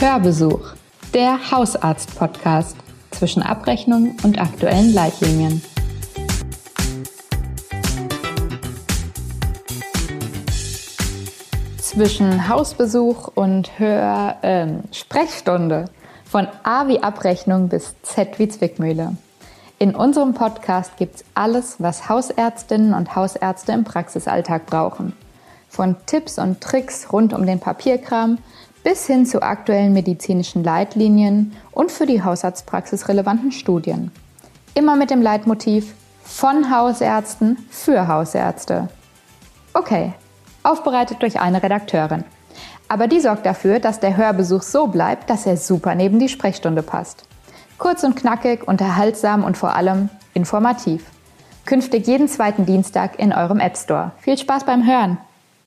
Hörbesuch, 0.00 0.72
der 1.12 1.50
Hausarzt-Podcast 1.50 2.76
zwischen 3.10 3.42
Abrechnung 3.42 4.16
und 4.22 4.40
aktuellen 4.40 4.94
Leitlinien. 4.94 5.62
Zwischen 11.76 12.48
Hausbesuch 12.48 13.28
und 13.34 13.78
Hör 13.78 14.38
äh, 14.40 14.68
Sprechstunde 14.90 15.84
von 16.24 16.48
A 16.62 16.88
wie 16.88 17.02
Abrechnung 17.02 17.68
bis 17.68 17.94
Z 18.02 18.38
wie 18.38 18.48
Zwickmühle. 18.48 19.16
In 19.82 19.94
unserem 19.94 20.34
Podcast 20.34 20.98
gibt 20.98 21.16
es 21.16 21.24
alles, 21.32 21.76
was 21.78 22.10
Hausärztinnen 22.10 22.92
und 22.92 23.16
Hausärzte 23.16 23.72
im 23.72 23.84
Praxisalltag 23.84 24.66
brauchen. 24.66 25.14
Von 25.70 25.96
Tipps 26.04 26.38
und 26.38 26.60
Tricks 26.60 27.10
rund 27.10 27.32
um 27.32 27.46
den 27.46 27.60
Papierkram 27.60 28.36
bis 28.84 29.06
hin 29.06 29.24
zu 29.24 29.40
aktuellen 29.40 29.94
medizinischen 29.94 30.62
Leitlinien 30.62 31.56
und 31.72 31.90
für 31.90 32.04
die 32.04 32.22
Hausarztpraxis 32.22 33.08
relevanten 33.08 33.52
Studien. 33.52 34.10
Immer 34.74 34.96
mit 34.96 35.08
dem 35.08 35.22
Leitmotiv 35.22 35.94
von 36.24 36.70
Hausärzten 36.70 37.56
für 37.70 38.06
Hausärzte. 38.06 38.90
Okay, 39.72 40.12
aufbereitet 40.62 41.22
durch 41.22 41.40
eine 41.40 41.62
Redakteurin. 41.62 42.24
Aber 42.88 43.08
die 43.08 43.20
sorgt 43.20 43.46
dafür, 43.46 43.80
dass 43.80 43.98
der 43.98 44.18
Hörbesuch 44.18 44.60
so 44.60 44.88
bleibt, 44.88 45.30
dass 45.30 45.46
er 45.46 45.56
super 45.56 45.94
neben 45.94 46.18
die 46.18 46.28
Sprechstunde 46.28 46.82
passt. 46.82 47.29
Kurz 47.80 48.04
und 48.04 48.14
knackig, 48.14 48.68
unterhaltsam 48.68 49.42
und 49.42 49.56
vor 49.56 49.74
allem 49.74 50.10
informativ. 50.34 51.02
Künftig 51.64 52.06
jeden 52.06 52.28
zweiten 52.28 52.66
Dienstag 52.66 53.18
in 53.18 53.32
eurem 53.32 53.58
App 53.58 53.74
Store. 53.74 54.12
Viel 54.18 54.36
Spaß 54.36 54.64
beim 54.64 54.86
Hören! 54.86 55.16